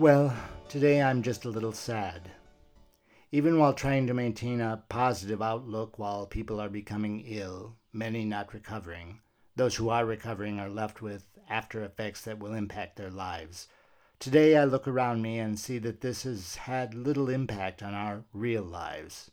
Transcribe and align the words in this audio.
Well, 0.00 0.34
today 0.70 1.02
I'm 1.02 1.22
just 1.22 1.44
a 1.44 1.50
little 1.50 1.74
sad. 1.74 2.30
Even 3.32 3.58
while 3.58 3.74
trying 3.74 4.06
to 4.06 4.14
maintain 4.14 4.58
a 4.62 4.82
positive 4.88 5.42
outlook 5.42 5.98
while 5.98 6.24
people 6.24 6.58
are 6.58 6.70
becoming 6.70 7.22
ill, 7.26 7.76
many 7.92 8.24
not 8.24 8.54
recovering, 8.54 9.20
those 9.56 9.76
who 9.76 9.90
are 9.90 10.06
recovering 10.06 10.58
are 10.58 10.70
left 10.70 11.02
with 11.02 11.28
after 11.50 11.84
effects 11.84 12.22
that 12.22 12.38
will 12.38 12.54
impact 12.54 12.96
their 12.96 13.10
lives. 13.10 13.68
Today 14.18 14.56
I 14.56 14.64
look 14.64 14.88
around 14.88 15.20
me 15.20 15.38
and 15.38 15.58
see 15.58 15.76
that 15.80 16.00
this 16.00 16.22
has 16.22 16.56
had 16.56 16.94
little 16.94 17.28
impact 17.28 17.82
on 17.82 17.92
our 17.92 18.24
real 18.32 18.62
lives. 18.62 19.30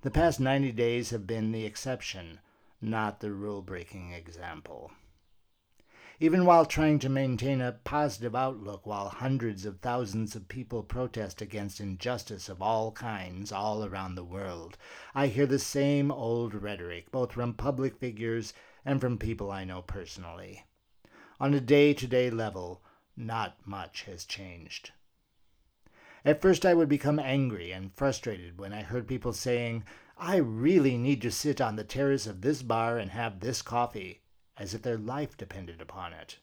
The 0.00 0.10
past 0.10 0.40
90 0.40 0.72
days 0.72 1.10
have 1.10 1.26
been 1.26 1.52
the 1.52 1.66
exception, 1.66 2.40
not 2.80 3.20
the 3.20 3.32
rule 3.32 3.60
breaking 3.60 4.14
example. 4.14 4.92
Even 6.24 6.46
while 6.46 6.64
trying 6.64 6.98
to 7.00 7.10
maintain 7.10 7.60
a 7.60 7.72
positive 7.84 8.34
outlook 8.34 8.86
while 8.86 9.10
hundreds 9.10 9.66
of 9.66 9.80
thousands 9.80 10.34
of 10.34 10.48
people 10.48 10.82
protest 10.82 11.42
against 11.42 11.82
injustice 11.82 12.48
of 12.48 12.62
all 12.62 12.92
kinds 12.92 13.52
all 13.52 13.84
around 13.84 14.14
the 14.14 14.24
world, 14.24 14.78
I 15.14 15.26
hear 15.26 15.44
the 15.44 15.58
same 15.58 16.10
old 16.10 16.54
rhetoric, 16.54 17.10
both 17.10 17.32
from 17.32 17.52
public 17.52 17.98
figures 17.98 18.54
and 18.86 19.02
from 19.02 19.18
people 19.18 19.52
I 19.52 19.64
know 19.64 19.82
personally. 19.82 20.64
On 21.38 21.52
a 21.52 21.60
day 21.60 21.92
to 21.92 22.06
day 22.06 22.30
level, 22.30 22.82
not 23.14 23.58
much 23.66 24.04
has 24.04 24.24
changed. 24.24 24.92
At 26.24 26.40
first, 26.40 26.64
I 26.64 26.72
would 26.72 26.88
become 26.88 27.18
angry 27.18 27.70
and 27.70 27.92
frustrated 27.92 28.58
when 28.58 28.72
I 28.72 28.80
heard 28.80 29.06
people 29.06 29.34
saying, 29.34 29.84
I 30.16 30.36
really 30.36 30.96
need 30.96 31.20
to 31.20 31.30
sit 31.30 31.60
on 31.60 31.76
the 31.76 31.84
terrace 31.84 32.26
of 32.26 32.40
this 32.40 32.62
bar 32.62 32.96
and 32.96 33.10
have 33.10 33.40
this 33.40 33.60
coffee 33.60 34.22
as 34.56 34.74
if 34.74 34.82
their 34.82 34.98
life 34.98 35.36
depended 35.36 35.80
upon 35.80 36.12
it. 36.12 36.38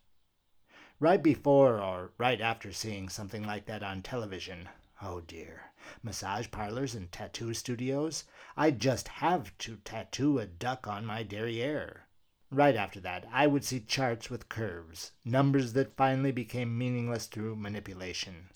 Right 0.99 1.23
before 1.23 1.79
or 1.79 2.11
right 2.17 2.39
after 2.39 2.71
seeing 2.71 3.09
something 3.09 3.43
like 3.43 3.65
that 3.65 3.83
on 3.83 4.01
television, 4.01 4.69
oh 5.01 5.21
dear, 5.21 5.71
massage 6.03 6.51
parlors 6.51 6.93
and 6.93 7.11
tattoo 7.11 7.53
studios, 7.53 8.25
I'd 8.55 8.79
just 8.79 9.07
have 9.07 9.57
to 9.59 9.77
tattoo 9.77 10.39
a 10.39 10.45
duck 10.45 10.87
on 10.87 11.05
my 11.05 11.23
derriere. 11.23 12.07
Right 12.51 12.75
after 12.75 12.99
that, 12.99 13.25
I 13.31 13.47
would 13.47 13.63
see 13.63 13.79
charts 13.79 14.29
with 14.29 14.49
curves, 14.49 15.13
numbers 15.23 15.73
that 15.73 15.95
finally 15.95 16.31
became 16.31 16.77
meaningless 16.77 17.27
through 17.27 17.55
manipulation. 17.55 18.49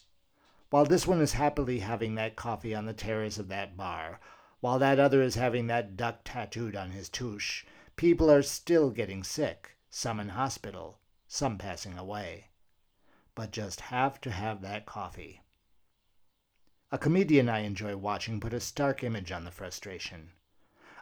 While 0.69 0.85
this 0.85 1.07
one 1.07 1.21
is 1.21 1.33
happily 1.33 1.79
having 1.79 2.15
that 2.15 2.35
coffee 2.35 2.75
on 2.75 2.85
the 2.85 2.93
terrace 2.93 3.37
of 3.37 3.47
that 3.47 3.77
bar, 3.77 4.19
while 4.59 4.79
that 4.79 4.99
other 4.99 5.21
is 5.21 5.35
having 5.35 5.67
that 5.67 5.95
duck 5.95 6.21
tattooed 6.25 6.75
on 6.75 6.91
his 6.91 7.07
touche, 7.07 7.63
People 7.97 8.29
are 8.29 8.41
still 8.41 8.91
getting 8.91 9.23
sick, 9.23 9.77
some 9.89 10.19
in 10.19 10.29
hospital, 10.29 10.99
some 11.27 11.57
passing 11.57 11.97
away. 11.97 12.49
But 13.35 13.51
just 13.51 13.79
have 13.79 14.19
to 14.21 14.31
have 14.31 14.61
that 14.61 14.85
coffee. 14.85 15.43
A 16.91 16.97
comedian 16.97 17.47
I 17.47 17.59
enjoy 17.59 17.95
watching 17.95 18.41
put 18.41 18.53
a 18.53 18.59
stark 18.59 19.01
image 19.01 19.31
on 19.31 19.45
the 19.45 19.51
frustration. 19.51 20.33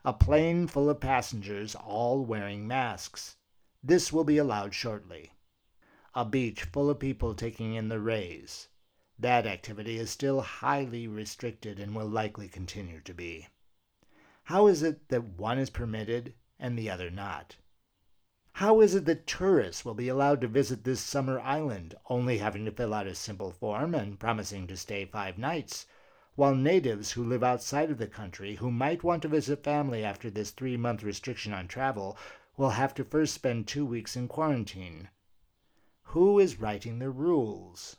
A 0.06 0.14
plane 0.14 0.68
full 0.68 0.88
of 0.88 1.00
passengers 1.00 1.74
all 1.74 2.24
wearing 2.24 2.68
masks. 2.68 3.38
This 3.82 4.14
will 4.14 4.24
be 4.24 4.38
allowed 4.38 4.76
shortly. 4.76 5.34
A 6.14 6.24
beach 6.24 6.64
full 6.64 6.92
of 6.92 7.00
people 7.00 7.34
taking 7.34 7.74
in 7.74 7.90
the 7.90 8.00
rays. 8.00 8.70
That 9.18 9.48
activity 9.48 9.98
is 9.98 10.12
still 10.12 10.42
highly 10.42 11.08
restricted 11.08 11.80
and 11.80 11.96
will 11.96 12.08
likely 12.08 12.48
continue 12.48 13.02
to 13.02 13.14
be. 13.16 13.48
How 14.44 14.68
is 14.68 14.84
it 14.84 15.10
that 15.10 15.24
one 15.24 15.58
is 15.58 15.72
permitted 15.72 16.36
and 16.64 16.80
the 16.80 16.90
other 16.90 17.12
not? 17.12 17.58
How 18.54 18.80
is 18.80 18.96
it 18.96 19.04
that 19.06 19.28
tourists 19.28 19.84
will 19.84 19.94
be 19.94 20.08
allowed 20.08 20.40
to 20.42 20.48
visit 20.48 20.86
this 20.86 21.02
summer 21.02 21.40
island, 21.42 21.96
only 22.10 22.38
having 22.38 22.64
to 22.64 22.72
fill 22.72 22.94
out 22.94 23.06
a 23.06 23.16
simple 23.16 23.52
form 23.52 23.94
and 23.94 24.18
promising 24.18 24.66
to 24.68 24.78
stay 24.78 25.06
five 25.06 25.38
nights, 25.38 25.86
while 26.36 26.56
natives 26.56 27.12
who 27.12 27.24
live 27.24 27.44
outside 27.44 27.92
of 27.92 27.98
the 27.98 28.08
country 28.08 28.56
who 28.56 28.72
might 28.72 29.04
want 29.04 29.22
to 29.24 29.28
visit 29.28 29.64
family 29.64 30.06
after 30.06 30.30
this 30.30 30.52
three 30.52 30.78
month 30.78 31.04
restriction 31.04 31.52
on 31.52 31.68
travel 31.68 32.18
will 32.56 32.70
have 32.70 32.94
to 32.94 33.04
first 33.04 33.34
spend 33.34 33.68
two 33.68 33.86
weeks 33.86 34.16
in 34.16 34.30
quarantine? 34.30 35.10
Who 36.14 36.40
is 36.40 36.60
writing 36.60 37.00
the 37.00 37.10
rules? 37.10 37.98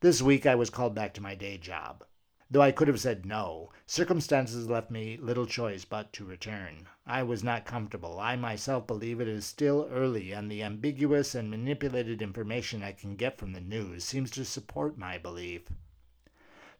This 0.00 0.22
week 0.22 0.46
I 0.46 0.54
was 0.54 0.70
called 0.70 0.94
back 0.94 1.14
to 1.14 1.20
my 1.20 1.34
day 1.34 1.58
job. 1.58 2.04
Though 2.52 2.62
I 2.62 2.72
could 2.72 2.88
have 2.88 2.98
said 2.98 3.24
no, 3.24 3.70
circumstances 3.86 4.68
left 4.68 4.90
me 4.90 5.16
little 5.16 5.46
choice 5.46 5.84
but 5.84 6.12
to 6.14 6.24
return. 6.24 6.88
I 7.06 7.22
was 7.22 7.44
not 7.44 7.64
comfortable. 7.64 8.18
I 8.18 8.34
myself 8.34 8.88
believe 8.88 9.20
it 9.20 9.28
is 9.28 9.46
still 9.46 9.88
early, 9.88 10.32
and 10.32 10.50
the 10.50 10.64
ambiguous 10.64 11.36
and 11.36 11.48
manipulated 11.48 12.20
information 12.20 12.82
I 12.82 12.90
can 12.90 13.14
get 13.14 13.38
from 13.38 13.52
the 13.52 13.60
news 13.60 14.02
seems 14.02 14.32
to 14.32 14.44
support 14.44 14.98
my 14.98 15.16
belief. 15.16 15.68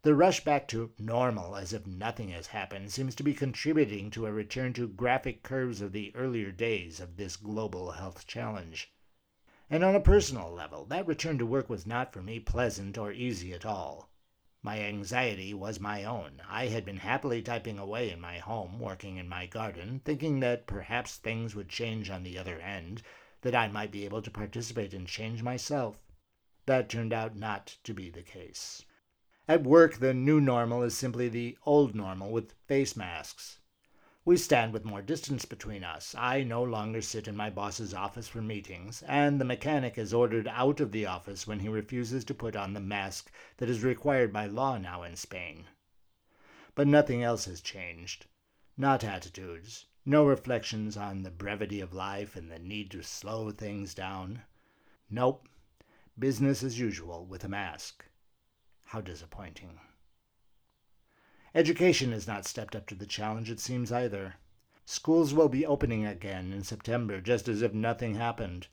The 0.03 0.17
rush 0.17 0.43
back 0.43 0.67
to 0.69 0.91
normal 0.99 1.55
as 1.55 1.73
if 1.73 1.87
nothing 1.87 2.31
has 2.31 2.49
happened 2.49 2.91
seems 2.91 3.15
to 3.15 3.23
be 3.23 3.33
contributing 3.33 4.11
to 4.11 4.27
a 4.27 4.33
return 4.33 4.73
to 4.73 4.89
graphic 4.89 5.45
curves 5.45 5.81
of 5.81 5.93
the 5.93 6.13
earlier 6.17 6.51
days 6.51 6.99
of 6.99 7.17
this 7.17 7.37
global 7.37 7.93
health 7.93 8.27
challenge. 8.27 8.93
And 9.71 9.85
on 9.85 9.95
a 9.95 10.01
personal 10.01 10.51
level, 10.51 10.85
that 10.87 11.07
return 11.07 11.39
to 11.39 11.47
work 11.47 11.71
was 11.71 11.87
not 11.87 12.13
for 12.13 12.25
me 12.25 12.41
pleasant 12.41 12.99
or 12.99 13.13
easy 13.13 13.53
at 13.53 13.65
all. 13.65 14.10
My 14.63 14.81
anxiety 14.81 15.55
was 15.55 15.81
my 15.81 16.05
own. 16.05 16.43
I 16.47 16.67
had 16.67 16.85
been 16.85 16.99
happily 16.99 17.41
typing 17.41 17.79
away 17.79 18.11
in 18.11 18.21
my 18.21 18.39
home, 18.39 18.79
working 18.79 19.17
in 19.17 19.27
my 19.27 19.47
garden, 19.47 20.03
thinking 20.05 20.41
that 20.41 20.67
perhaps 20.67 21.17
things 21.17 21.55
would 21.55 21.71
change 21.71 22.11
on 22.11 22.25
the 22.25 22.37
other 22.37 22.61
end, 22.61 23.01
that 23.41 23.55
I 23.55 23.69
might 23.69 23.91
be 23.91 24.05
able 24.05 24.21
to 24.21 24.31
participate 24.31 24.93
in 24.93 25.07
change 25.07 25.43
myself. 25.43 26.03
That 26.67 26.91
turned 26.91 27.15
out 27.15 27.35
not 27.35 27.79
to 27.85 27.95
be 27.95 28.11
the 28.11 28.23
case. 28.23 28.85
At 29.49 29.63
work, 29.63 29.97
the 29.97 30.13
new 30.13 30.43
normal 30.43 30.83
is 30.83 30.95
simply 30.95 31.31
the 31.31 31.57
old 31.65 31.95
normal 31.95 32.31
with 32.31 32.53
face 32.67 32.95
masks. 32.95 33.60
We 34.31 34.37
stand 34.37 34.73
with 34.73 34.85
more 34.85 35.03
distance 35.03 35.45
between 35.45 35.83
us. 35.83 36.15
I 36.17 36.45
no 36.45 36.63
longer 36.63 37.03
sit 37.03 37.27
in 37.27 37.37
my 37.37 37.51
boss's 37.51 37.93
office 37.93 38.29
for 38.29 38.41
meetings, 38.41 39.03
and 39.09 39.41
the 39.41 39.45
mechanic 39.45 39.99
is 39.99 40.15
ordered 40.15 40.47
out 40.47 40.79
of 40.79 40.93
the 40.93 41.05
office 41.05 41.49
when 41.49 41.59
he 41.59 41.69
refuses 41.69 42.25
to 42.27 42.33
put 42.35 42.55
on 42.55 42.73
the 42.73 42.79
mask 42.79 43.33
that 43.57 43.69
is 43.69 43.83
required 43.83 44.33
by 44.33 44.47
law 44.47 44.79
now 44.79 45.03
in 45.03 45.17
Spain. 45.17 45.67
But 46.77 46.87
nothing 46.87 47.25
else 47.25 47.47
has 47.47 47.61
changed. 47.61 48.27
Not 48.77 49.03
attitudes, 49.03 49.87
no 50.07 50.25
reflections 50.25 50.97
on 50.97 51.25
the 51.25 51.33
brevity 51.33 51.81
of 51.81 51.93
life 51.93 52.37
and 52.37 52.53
the 52.53 52.61
need 52.61 52.93
to 52.93 53.03
slow 53.03 53.51
things 53.51 53.95
down. 53.95 54.43
Nope, 55.11 55.49
business 56.17 56.63
as 56.63 56.79
usual 56.79 57.27
with 57.27 57.43
a 57.43 57.49
mask. 57.49 58.05
How 58.85 59.01
disappointing. 59.01 59.81
Education 61.53 62.13
has 62.13 62.29
not 62.29 62.47
stepped 62.47 62.77
up 62.77 62.87
to 62.87 62.95
the 62.95 63.07
challenge, 63.07 63.51
it 63.51 63.59
seems, 63.59 63.91
either. 63.91 64.37
Schools 64.85 65.35
will 65.35 65.49
be 65.49 65.67
opening 65.67 66.07
again 66.07 66.53
in 66.53 66.63
September, 66.63 67.21
just 67.21 67.49
as 67.49 67.61
if 67.61 67.75
nothing 67.75 68.15
happened. 68.15 68.69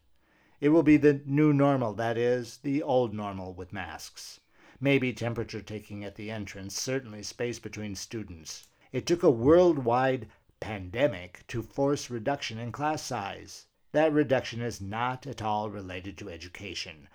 It 0.61 0.69
will 0.69 0.83
be 0.83 0.97
the 0.97 1.21
new 1.25 1.53
normal, 1.53 1.93
that 1.93 2.17
is, 2.17 2.57
the 2.57 2.83
old 2.83 3.15
normal 3.15 3.53
with 3.53 3.73
masks. 3.73 4.39
Maybe 4.79 5.11
temperature 5.11 5.61
taking 5.61 6.03
at 6.03 6.15
the 6.15 6.29
entrance, 6.29 6.79
certainly 6.79 7.23
space 7.23 7.57
between 7.57 7.95
students. 7.95 8.67
It 8.91 9.07
took 9.07 9.23
a 9.23 9.31
worldwide 9.31 10.27
pandemic 10.59 11.45
to 11.47 11.63
force 11.63 12.11
reduction 12.11 12.59
in 12.59 12.71
class 12.71 13.01
size. 13.01 13.65
That 13.91 14.13
reduction 14.13 14.61
is 14.61 14.81
not 14.81 15.25
at 15.25 15.41
all 15.41 15.71
related 15.71 16.15
to 16.19 16.29
education, 16.29 17.07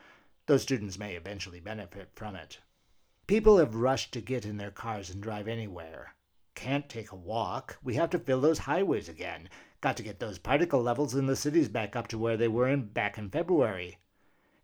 though 0.47 0.56
students 0.56 0.99
may 0.99 1.15
eventually 1.15 1.61
benefit 1.61 2.11
from 2.15 2.34
it. 2.34 2.59
People 3.28 3.59
have 3.59 3.77
rushed 3.77 4.12
to 4.12 4.21
get 4.21 4.44
in 4.44 4.56
their 4.56 4.72
cars 4.72 5.09
and 5.09 5.22
drive 5.22 5.47
anywhere. 5.47 6.15
Can't 6.55 6.88
take 6.88 7.12
a 7.12 7.16
walk. 7.16 7.78
We 7.83 7.94
have 7.94 8.10
to 8.10 8.19
fill 8.19 8.41
those 8.41 8.59
highways 8.59 9.09
again. 9.09 9.49
Got 9.81 9.97
to 9.99 10.03
get 10.03 10.19
those 10.19 10.38
particle 10.38 10.83
levels 10.83 11.15
in 11.15 11.27
the 11.27 11.36
cities 11.36 11.69
back 11.69 11.95
up 11.95 12.09
to 12.09 12.19
where 12.19 12.36
they 12.36 12.48
were 12.48 12.69
in, 12.69 12.89
back 12.89 13.19
in 13.19 13.30
February. 13.30 13.98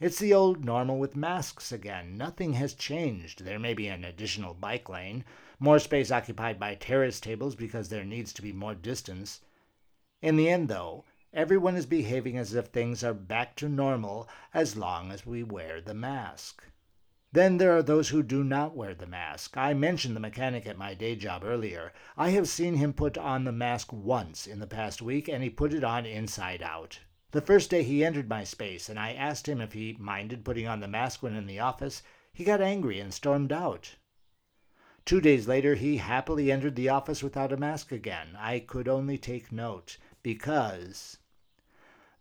It's 0.01 0.19
the 0.19 0.35
old 0.35 0.65
normal 0.65 0.99
with 0.99 1.17
masks 1.17 1.73
again. 1.73 2.17
Nothing 2.17 2.55
has 2.55 2.75
changed. 2.75 3.45
There 3.45 3.59
may 3.59 3.75
be 3.75 3.89
an 3.89 4.05
additional 4.05 4.55
bike 4.55 4.89
lane, 4.89 5.25
more 5.59 5.79
space 5.79 6.11
occupied 6.11 6.59
by 6.59 6.75
terrace 6.75 7.21
tables 7.21 7.55
because 7.55 7.89
there 7.89 8.05
needs 8.05 8.33
to 8.35 8.43
be 8.43 8.53
more 8.53 8.75
distance. 8.75 9.41
In 10.21 10.37
the 10.37 10.49
end, 10.49 10.69
though, 10.69 11.05
everyone 11.33 11.77
is 11.77 11.87
behaving 11.87 12.37
as 12.37 12.55
if 12.55 12.67
things 12.67 13.03
are 13.03 13.15
back 13.15 13.57
to 13.57 13.69
normal 13.69 14.29
as 14.53 14.77
long 14.77 15.11
as 15.11 15.25
we 15.25 15.43
wear 15.43 15.81
the 15.81 15.95
mask. 15.95 16.65
Then 17.31 17.59
there 17.59 17.77
are 17.77 17.83
those 17.83 18.09
who 18.09 18.23
do 18.23 18.43
not 18.43 18.75
wear 18.75 18.95
the 18.95 19.07
mask. 19.07 19.57
I 19.57 19.75
mentioned 19.75 20.17
the 20.17 20.21
mechanic 20.21 20.67
at 20.67 20.79
my 20.79 20.95
day 20.95 21.15
job 21.15 21.45
earlier. 21.45 21.93
I 22.17 22.31
have 22.31 22.49
seen 22.49 22.77
him 22.77 22.95
put 22.95 23.19
on 23.19 23.45
the 23.45 23.53
mask 23.53 23.93
once 23.93 24.47
in 24.47 24.61
the 24.61 24.67
past 24.67 25.03
week, 25.03 25.29
and 25.29 25.43
he 25.43 25.51
put 25.51 25.75
it 25.75 25.85
on 25.85 26.07
inside 26.07 26.63
out. 26.63 27.01
The 27.33 27.43
first 27.43 27.69
day 27.69 27.83
he 27.83 28.03
entered 28.03 28.31
my 28.31 28.45
space, 28.45 28.89
and 28.89 28.99
I 28.99 29.13
asked 29.13 29.47
him 29.47 29.61
if 29.61 29.75
he 29.75 29.95
minded 30.01 30.43
putting 30.43 30.67
on 30.67 30.81
the 30.81 30.89
mask 30.89 31.23
when 31.23 31.35
in 31.35 31.47
the 31.47 31.59
office, 31.59 32.03
he 32.33 32.45
got 32.45 32.63
angry 32.63 32.99
and 32.99 33.13
stormed 33.13 33.53
out. 33.53 33.97
Two 35.05 35.21
days 35.21 35.47
later, 35.47 35.75
he 35.75 35.99
happily 35.99 36.51
entered 36.51 36.77
the 36.77 36.89
office 36.89 37.23
without 37.23 37.53
a 37.53 37.59
mask 37.59 37.93
again. 37.93 38.29
I 38.39 38.61
could 38.61 38.89
only 38.89 39.19
take 39.19 39.53
note, 39.53 39.99
because 40.23 41.19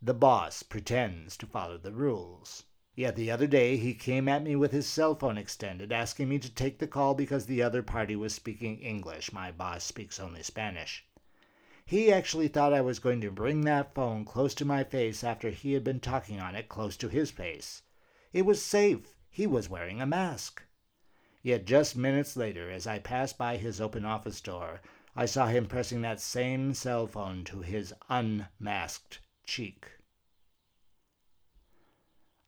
the 0.02 0.14
boss 0.14 0.64
pretends 0.64 1.38
to 1.38 1.46
follow 1.46 1.78
the 1.78 1.94
rules. 1.94 2.66
Yet 2.98 3.16
the 3.16 3.30
other 3.30 3.46
day 3.46 3.78
he 3.78 3.94
came 3.94 4.28
at 4.28 4.42
me 4.42 4.56
with 4.56 4.72
his 4.72 4.88
cell 4.88 5.14
phone 5.14 5.38
extended, 5.38 5.92
asking 5.92 6.30
me 6.30 6.40
to 6.40 6.50
take 6.50 6.80
the 6.80 6.88
call 6.88 7.14
because 7.14 7.46
the 7.46 7.62
other 7.62 7.84
party 7.84 8.16
was 8.16 8.34
speaking 8.34 8.80
English. 8.80 9.32
My 9.32 9.52
boss 9.52 9.84
speaks 9.84 10.20
only 10.20 10.42
Spanish. 10.42 11.06
He 11.86 12.12
actually 12.12 12.48
thought 12.48 12.74
I 12.74 12.82
was 12.82 12.98
going 12.98 13.22
to 13.22 13.30
bring 13.30 13.62
that 13.62 13.94
phone 13.94 14.26
close 14.26 14.56
to 14.56 14.66
my 14.66 14.84
face 14.84 15.24
after 15.24 15.52
he 15.52 15.74
had 15.74 15.84
been 15.84 16.00
talking 16.00 16.40
on 16.40 16.56
it 16.56 16.70
close 16.70 16.98
to 16.98 17.08
his 17.08 17.30
face. 17.30 17.84
It 18.34 18.48
was 18.48 18.64
safe. 18.66 19.16
He 19.30 19.46
was 19.46 19.70
wearing 19.70 20.02
a 20.02 20.08
mask. 20.08 20.64
Yet 21.44 21.66
just 21.66 21.96
minutes 21.96 22.36
later, 22.36 22.72
as 22.72 22.88
I 22.88 22.98
passed 22.98 23.38
by 23.38 23.58
his 23.58 23.80
open 23.80 24.06
office 24.06 24.42
door, 24.42 24.82
I 25.16 25.28
saw 25.28 25.46
him 25.46 25.68
pressing 25.68 26.02
that 26.02 26.20
same 26.20 26.74
cell 26.74 27.06
phone 27.06 27.44
to 27.44 27.62
his 27.62 27.94
unmasked 28.10 29.20
cheek. 29.46 29.88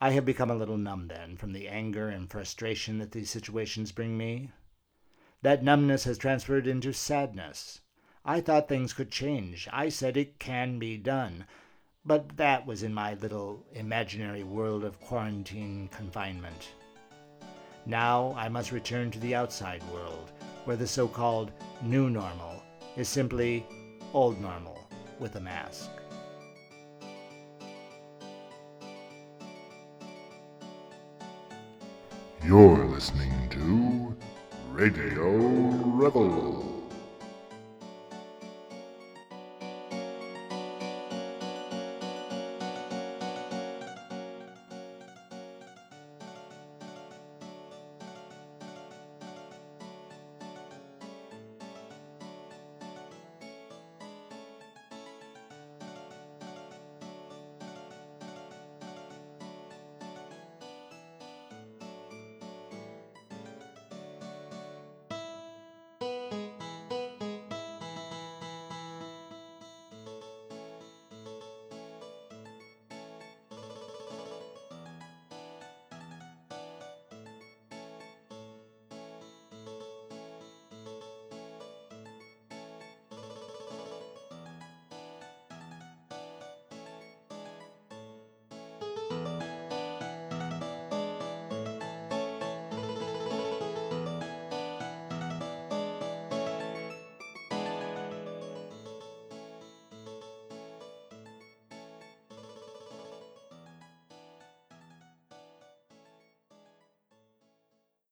I 0.02 0.12
have 0.12 0.24
become 0.24 0.50
a 0.50 0.56
little 0.56 0.78
numb 0.78 1.10
then 1.10 1.36
from 1.36 1.52
the 1.52 1.68
anger 1.68 2.08
and 2.08 2.30
frustration 2.30 3.00
that 3.00 3.12
these 3.12 3.30
situations 3.30 3.92
bring 3.92 4.18
me. 4.18 4.52
That 5.42 5.62
numbness 5.62 6.06
has 6.06 6.18
transferred 6.18 6.68
into 6.68 6.94
sadness. 6.94 7.82
I 8.24 8.40
thought 8.40 8.70
things 8.70 8.94
could 8.94 9.12
change. 9.12 9.68
I 9.74 9.90
said 9.90 10.16
it 10.16 10.40
can 10.40 10.80
be 10.80 10.96
done. 10.98 11.46
But 12.06 12.38
that 12.38 12.66
was 12.66 12.82
in 12.82 12.94
my 12.94 13.16
little 13.16 13.66
imaginary 13.74 14.44
world 14.44 14.86
of 14.86 15.02
quarantine 15.02 15.90
confinement. 15.90 16.70
Now 17.86 18.34
I 18.38 18.48
must 18.48 18.72
return 18.72 19.12
to 19.12 19.20
the 19.20 19.36
outside 19.36 19.84
world, 19.92 20.32
where 20.64 20.78
the 20.78 20.88
so 20.88 21.10
called 21.10 21.52
new 21.82 22.10
normal 22.10 22.64
is 22.96 23.10
simply 23.10 23.66
old 24.14 24.40
normal 24.40 24.88
with 25.20 25.36
a 25.36 25.42
mask. 25.42 25.90
You're 32.50 32.84
listening 32.86 33.48
to 33.52 34.16
Radio 34.74 35.38
Rebel. 36.02 36.79